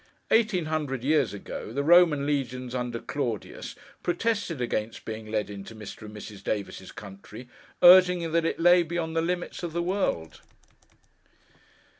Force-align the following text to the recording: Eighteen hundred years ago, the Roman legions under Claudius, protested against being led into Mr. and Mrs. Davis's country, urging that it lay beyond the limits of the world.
Eighteen 0.31 0.65
hundred 0.65 1.03
years 1.03 1.31
ago, 1.31 1.71
the 1.71 1.83
Roman 1.83 2.25
legions 2.25 2.73
under 2.73 2.97
Claudius, 2.99 3.75
protested 4.01 4.59
against 4.59 5.05
being 5.05 5.27
led 5.27 5.47
into 5.47 5.75
Mr. 5.75 6.07
and 6.07 6.15
Mrs. 6.17 6.43
Davis's 6.43 6.91
country, 6.91 7.47
urging 7.83 8.31
that 8.31 8.43
it 8.43 8.59
lay 8.59 8.81
beyond 8.81 9.15
the 9.15 9.21
limits 9.21 9.61
of 9.61 9.73
the 9.73 9.83
world. 9.83 10.41